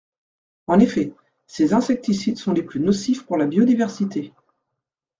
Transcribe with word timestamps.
En 0.65 0.79
effet, 0.79 1.13
ces 1.45 1.75
insecticides 1.75 2.39
sont 2.39 2.53
les 2.53 2.63
plus 2.63 2.79
nocifs 2.79 3.23
pour 3.23 3.37
la 3.37 3.45
biodiversité. 3.45 4.33